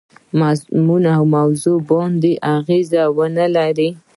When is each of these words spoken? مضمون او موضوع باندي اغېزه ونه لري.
مضمون 0.41 1.05
او 1.17 1.23
موضوع 1.37 1.77
باندي 1.91 2.33
اغېزه 2.55 3.03
ونه 3.17 3.45
لري. 3.55 3.89